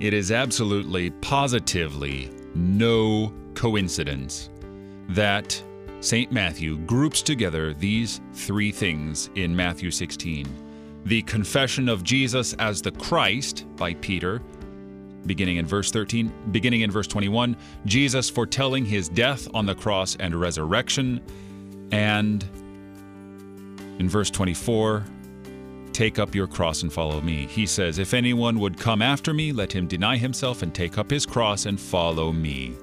[0.00, 4.48] It is absolutely, positively no coincidence
[5.10, 5.62] that
[6.00, 6.32] St.
[6.32, 10.46] Matthew groups together these three things in Matthew 16
[11.04, 14.42] the confession of Jesus as the Christ by Peter,
[15.24, 20.16] beginning in verse 13, beginning in verse 21, Jesus foretelling his death on the cross
[20.20, 21.22] and resurrection,
[21.90, 22.42] and
[23.98, 25.04] in verse 24,
[25.92, 27.46] take up your cross and follow me.
[27.46, 31.10] He says, If anyone would come after me, let him deny himself and take up
[31.10, 32.76] his cross and follow me.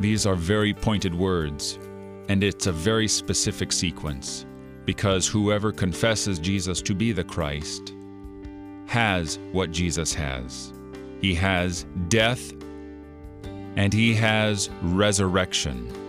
[0.00, 1.78] These are very pointed words,
[2.28, 4.44] and it's a very specific sequence
[4.84, 7.92] because whoever confesses Jesus to be the Christ
[8.86, 10.72] has what Jesus has.
[11.20, 12.52] He has death
[13.76, 16.05] and he has resurrection.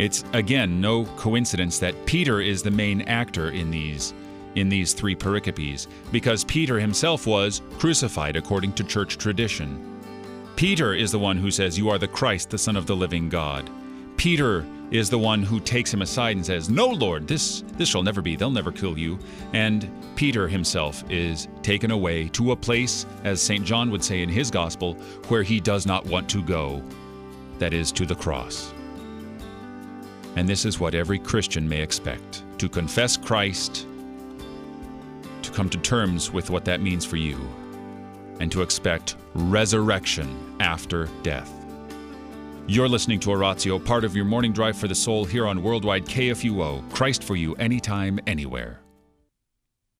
[0.00, 4.14] It's again no coincidence that Peter is the main actor in these
[4.54, 9.78] in these three pericopes because Peter himself was crucified according to church tradition.
[10.56, 13.28] Peter is the one who says you are the Christ, the son of the living
[13.28, 13.68] God.
[14.16, 18.02] Peter is the one who takes him aside and says, "No, Lord, this this shall
[18.02, 18.36] never be.
[18.36, 19.18] They'll never kill you."
[19.52, 23.66] And Peter himself is taken away to a place as St.
[23.66, 24.94] John would say in his gospel
[25.28, 26.82] where he does not want to go.
[27.58, 28.72] That is to the cross.
[30.36, 33.86] And this is what every Christian may expect to confess Christ,
[35.42, 37.38] to come to terms with what that means for you,
[38.38, 41.52] and to expect resurrection after death.
[42.66, 46.06] You're listening to Oratio, part of your morning drive for the soul here on Worldwide
[46.06, 46.88] KFUO.
[46.92, 48.80] Christ for you, anytime, anywhere.